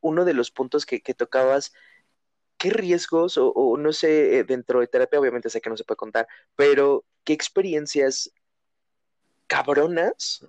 [0.00, 1.72] uno de los puntos que, que tocabas,
[2.58, 5.96] ¿qué riesgos o, no sé, eh, dentro de terapia, obviamente sé que no se puede
[5.96, 8.30] contar, pero qué experiencias
[9.46, 10.46] cabronas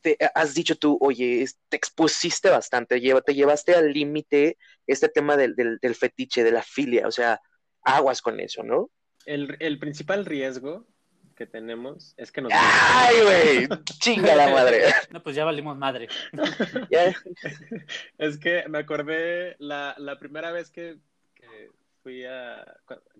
[0.00, 5.54] te has dicho tú, oye, te expusiste bastante, te llevaste al límite este tema del,
[5.54, 7.40] del, del fetiche, de la filia, o sea,
[7.82, 8.90] aguas con eso, ¿no?
[9.26, 10.86] El, el principal riesgo
[11.34, 12.52] que tenemos es que nos...
[12.54, 13.68] ¡Ay, güey!
[13.84, 14.82] ¡Chinga la madre!
[15.10, 16.08] No, pues ya valimos madre.
[18.18, 20.98] Es que me acordé la, la primera vez que,
[21.34, 21.70] que
[22.02, 22.64] fui a,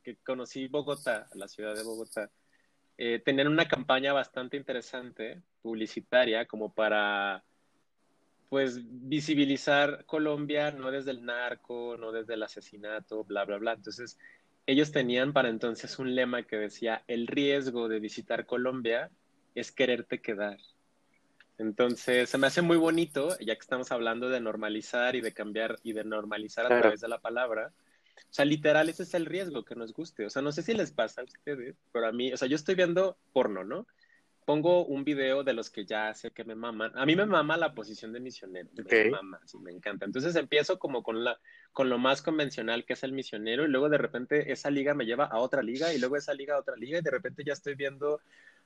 [0.02, 2.30] que conocí Bogotá, la ciudad de Bogotá,
[2.98, 7.42] eh, tenían una campaña bastante interesante, publicitaria, como para,
[8.48, 13.72] pues, visibilizar Colombia, no desde el narco, no desde el asesinato, bla, bla, bla.
[13.72, 14.18] Entonces,
[14.66, 19.10] ellos tenían para entonces un lema que decía, el riesgo de visitar Colombia
[19.54, 20.58] es quererte quedar.
[21.58, 25.78] Entonces, se me hace muy bonito, ya que estamos hablando de normalizar y de cambiar
[25.82, 26.82] y de normalizar a Claro.
[26.82, 27.72] través de la palabra.
[28.16, 30.24] O sea, literal, ese es el riesgo que nos guste.
[30.24, 32.56] O sea, no sé si les pasa a ustedes, pero a mí, o sea, yo
[32.56, 33.86] estoy viendo porno, ¿no?
[34.44, 36.92] Pongo un video de los que ya sé que me maman.
[36.96, 38.68] A mí me mama la posición de misionero.
[38.80, 38.92] Ok.
[38.92, 40.04] Me mama, sí, me encanta.
[40.04, 41.38] Entonces empiezo como con, la,
[41.72, 45.06] con lo más convencional que es el misionero y luego de repente esa liga me
[45.06, 47.52] lleva a otra liga y luego esa liga a otra liga y de repente ya
[47.52, 48.20] estoy viendo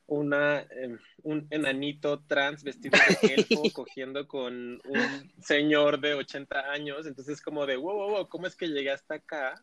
[0.06, 7.06] una, eh, un enanito trans vestido de elfo cogiendo con un señor de 80 años.
[7.06, 9.62] Entonces como de, wow, wow, wow, ¿cómo es que llegué hasta acá?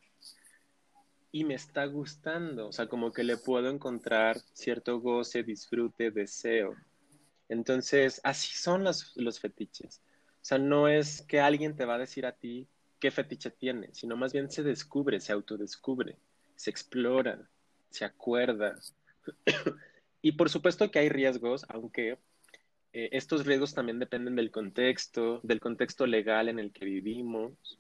[1.33, 6.75] Y me está gustando, o sea, como que le puedo encontrar cierto goce, disfrute, deseo.
[7.49, 10.01] Entonces, así son los, los fetiches.
[10.35, 12.67] O sea, no es que alguien te va a decir a ti
[12.99, 16.17] qué fetiche tiene, sino más bien se descubre, se autodescubre,
[16.55, 17.49] se explora,
[17.89, 18.79] se acuerda.
[20.21, 22.19] y por supuesto que hay riesgos, aunque
[22.93, 27.79] eh, estos riesgos también dependen del contexto, del contexto legal en el que vivimos.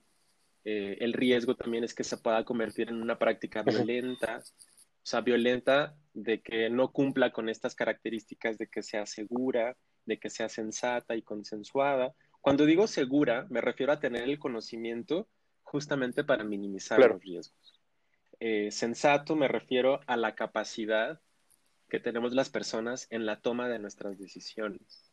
[0.65, 5.21] Eh, el riesgo también es que se pueda convertir en una práctica violenta, o sea,
[5.21, 10.47] violenta de que no cumpla con estas características de que sea segura, de que sea
[10.49, 12.13] sensata y consensuada.
[12.41, 15.27] Cuando digo segura, me refiero a tener el conocimiento
[15.61, 17.15] justamente para minimizar Claro.
[17.15, 17.81] los riesgos.
[18.39, 21.21] Eh, sensato me refiero a la capacidad
[21.89, 25.12] que tenemos las personas en la toma de nuestras decisiones.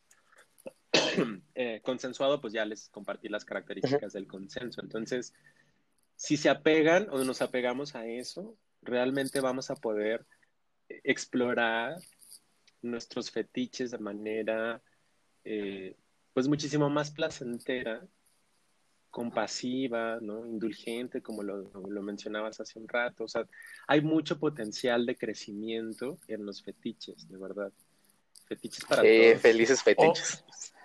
[1.54, 4.80] Eh, consensuado, pues ya les compartí las características del consenso.
[4.80, 5.34] Entonces,
[6.16, 10.26] si se apegan o nos apegamos a eso, realmente vamos a poder
[10.88, 11.96] explorar
[12.82, 14.82] nuestros fetiches de manera,
[15.44, 15.96] eh,
[16.32, 18.06] pues muchísimo más placentera,
[19.10, 20.46] compasiva, ¿no?
[20.46, 23.24] indulgente, como lo, lo mencionabas hace un rato.
[23.24, 23.46] O sea,
[23.86, 27.72] hay mucho potencial de crecimiento en los fetiches, de verdad.
[28.46, 29.42] Fetiches para eh, todos.
[29.42, 30.44] felices fetiches.
[30.46, 30.79] O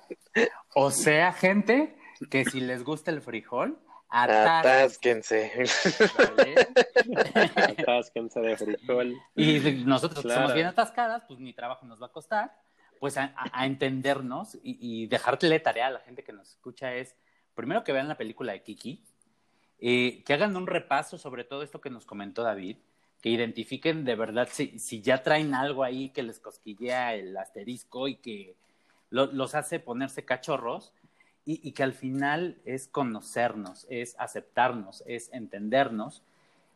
[0.91, 1.95] sea, gente,
[2.30, 3.78] que si les gusta el frijol,
[4.10, 5.51] atásquense.
[5.51, 6.10] Atásquense.
[6.18, 6.68] ¿vale?
[7.82, 9.16] Atásquense de frijol.
[9.36, 10.41] Y nosotros que Claro.
[10.41, 12.53] somos bien atascadas, pues ni trabajo nos va a costar,
[12.99, 13.34] pues a
[13.66, 17.16] entendernos y, y dejarle tarea a la gente que nos escucha es,
[17.53, 19.03] primero que vean la película de Kiki,
[19.80, 22.78] eh, que hagan un repaso sobre todo esto que nos comentó David,
[23.22, 28.08] que identifiquen de verdad si, si ya traen algo ahí que les cosquillea el asterisco
[28.08, 28.56] y que
[29.10, 30.93] lo- los hace ponerse cachorros
[31.45, 36.24] y, y que al final es conocernos, es aceptarnos, es entendernos,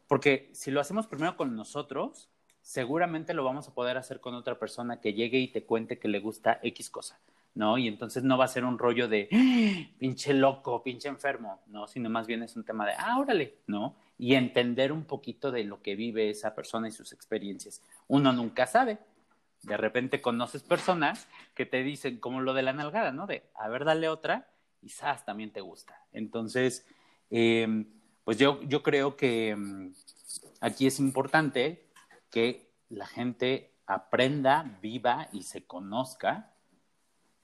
[0.07, 2.29] porque si lo hacemos primero con nosotros,
[2.61, 6.07] seguramente lo vamos a poder hacer con otra persona que llegue y te cuente que
[6.07, 7.19] le gusta X cosa,
[7.55, 7.77] ¿no?
[7.77, 9.89] Y entonces no va a ser un rollo de ¡Ah!
[9.97, 11.87] pinche loco, pinche enfermo, ¿no?
[11.87, 13.95] Sino más bien es un tema de, ah, órale, ¿no?
[14.17, 17.81] Y entender un poquito de lo que vive esa persona y sus experiencias.
[18.07, 18.97] Uno nunca sabe.
[19.63, 23.27] De repente conoces personas que te dicen, como lo de la nalgada, ¿no?
[23.27, 24.49] De, a ver, dale otra,
[24.87, 25.25] ¡zas!
[25.25, 26.05] también te gusta.
[26.11, 26.85] Entonces,
[27.29, 27.85] eh,
[28.23, 29.93] pues yo, yo creo que um,
[30.61, 31.89] aquí es importante
[32.29, 36.53] que la gente aprenda, viva y se conozca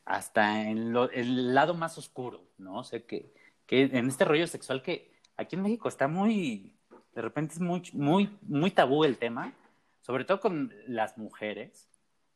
[0.05, 2.80] hasta en el lado más oscuro, ¿no?
[2.80, 3.34] O sea, que,
[3.66, 6.76] que en este rollo sexual que aquí en México está muy,
[7.16, 9.53] de repente es muy, muy, muy tabú el tema,
[10.01, 11.89] sobre todo con las mujeres.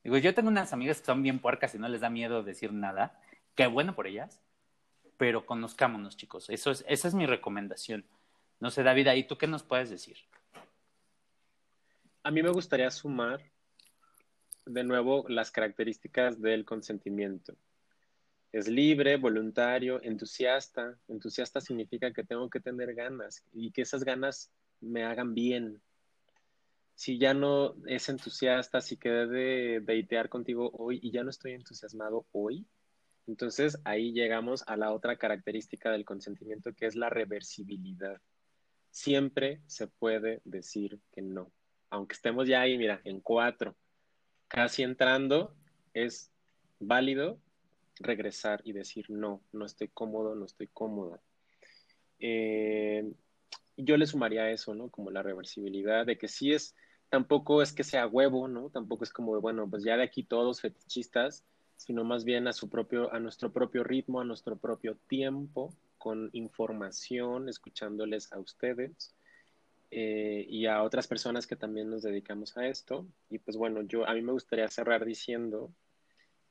[0.03, 2.71] Digo, yo tengo unas amigas que son bien puercas y no les da miedo decir
[2.73, 3.19] nada,
[3.55, 4.41] qué bueno por ellas,
[5.17, 6.49] pero conozcámonos, chicos.
[6.49, 8.05] Eso es, esa es mi recomendación.
[8.59, 10.17] No sé, David, ahí tú qué nos puedes decir.
[12.23, 13.41] A mí me gustaría sumar
[14.65, 17.55] de nuevo las características del consentimiento.
[18.51, 20.97] Es libre, voluntario, entusiasta.
[21.07, 25.81] Entusiasta significa que tengo que tener ganas y que esas ganas me hagan bien.
[26.99, 31.53] Si ya no es entusiasta, si quedé de deitear contigo hoy y ya no estoy
[31.53, 32.65] entusiasmado hoy,
[33.25, 38.19] entonces ahí llegamos a la otra característica del consentimiento que es la reversibilidad.
[38.91, 41.53] Siempre se puede decir que no
[41.89, 43.75] aunque estemos ya ahí, mira, en cuatro,
[44.47, 45.55] casi entrando,
[45.93, 46.31] es
[46.79, 47.39] válido
[47.99, 51.19] regresar y decir, no, no estoy cómodo, no estoy cómoda.
[52.19, 53.11] Eh,
[53.75, 54.89] yo le sumaría eso, ¿no?
[54.89, 56.75] Como la reversibilidad de que sí es,
[57.09, 58.69] tampoco es que sea huevo, ¿no?
[58.69, 61.43] Tampoco es como, bueno, pues ya de aquí todos fetichistas,
[61.75, 66.29] sino más bien a su propio, a nuestro propio ritmo, a nuestro propio tiempo, con
[66.33, 69.13] información, escuchándoles a ustedes
[69.91, 73.05] eh, y a otras personas que también nos dedicamos a esto.
[73.29, 75.71] Y pues bueno, yo a mí me gustaría cerrar diciendo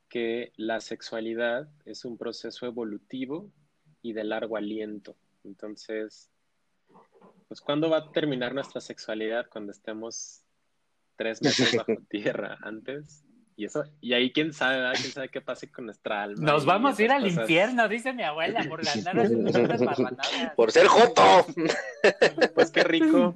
[0.09, 3.49] que la sexualidad es un proceso evolutivo
[4.01, 5.15] y de largo aliento.
[5.43, 6.29] Entonces,
[7.47, 9.47] pues ¿cuándo va a terminar nuestra sexualidad?
[9.49, 10.43] Cuando estemos
[11.19, 13.23] tres meses bajo tierra antes.
[13.55, 16.49] Y eso, y ahí quién sabe, quién sabe qué pase con nuestra alma.
[16.49, 19.27] Nos vamos a ir al infierno, dice mi abuela, por ganar
[20.55, 21.45] Por ser joto.
[22.55, 23.35] Pues qué rico.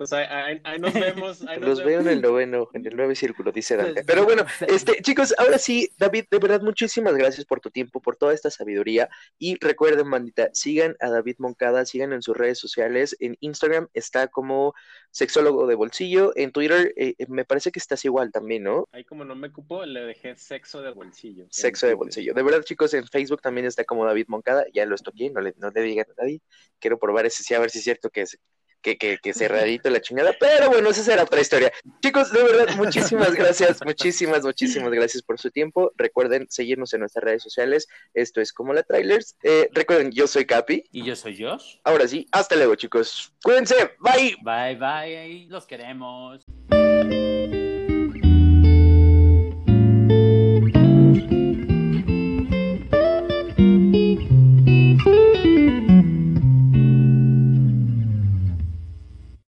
[0.00, 1.40] Pues ahí, nos vemos.
[1.60, 4.02] Los veo en el noveno, en el nueve círculo, dice Dante.
[4.02, 8.16] Pero bueno, este, chicos, ahora sí, David, de verdad, muchísimas gracias por tu tiempo, por
[8.16, 9.10] toda esta sabiduría.
[9.38, 13.14] Y recuerden, bandita, sigan a David Moncada, sigan en sus redes sociales.
[13.20, 14.72] En Instagram está como
[15.10, 16.32] sexólogo de bolsillo.
[16.34, 18.88] En Twitter eh, eh, me parece que estás igual también, ¿no?
[18.92, 21.44] Ahí como no me cupo, le dejé sexo de bolsillo.
[21.50, 22.32] Sexo de bolsillo.
[22.32, 24.64] De verdad, chicos, en Facebook también está como David Moncada.
[24.72, 26.40] Ya lo estoy no le, no le digan a nadie.
[26.78, 28.38] Quiero probar ese sí, a ver si es cierto que es
[28.82, 31.72] que, que, que cerradito la chingada, pero bueno, esa será otra historia.
[32.02, 35.92] Chicos, de verdad, muchísimas gracias, muchísimas, muchísimas gracias por su tiempo.
[35.96, 37.88] Recuerden seguirnos en nuestras redes sociales.
[38.14, 39.36] Esto es como la trailers.
[39.42, 40.84] Eh, recuerden, yo soy Capi.
[40.92, 41.76] Y yo soy Josh.
[41.84, 43.32] Ahora sí, hasta luego, chicos.
[43.42, 44.36] Cuídense, bye.
[44.42, 46.44] Bye, bye, los queremos.